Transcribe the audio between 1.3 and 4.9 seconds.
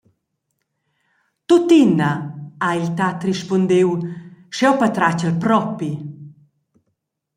«Tuttina», ha il tat rispundiu, «sch’jeu